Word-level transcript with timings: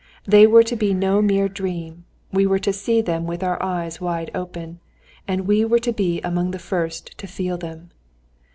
They 0.25 0.47
were 0.47 0.63
to 0.63 0.75
be 0.75 0.95
no 0.95 1.21
mere 1.21 1.47
dream, 1.47 2.05
we 2.31 2.47
were 2.47 2.57
to 2.57 2.73
see 2.73 3.01
them 3.01 3.27
with 3.27 3.43
our 3.43 3.61
eyes 3.61 4.01
wide 4.01 4.31
open. 4.33 4.79
And 5.27 5.45
we 5.45 5.63
were 5.63 5.77
to 5.77 5.93
be 5.93 6.19
among 6.21 6.49
the 6.49 6.57
first 6.57 7.15
to 7.19 7.27
feel 7.27 7.55
them. 7.55 7.91